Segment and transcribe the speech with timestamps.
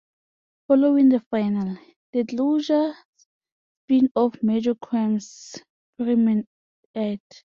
[0.65, 1.77] Following the finale,
[2.11, 3.27] "The Closer"s
[3.83, 5.57] spin-off "Major Crimes"
[5.99, 6.43] premiered.